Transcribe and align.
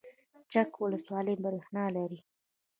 چک 0.51 0.71
ولسوالۍ 0.83 1.35
بریښنا 1.43 1.85
لري؟ 1.95 2.19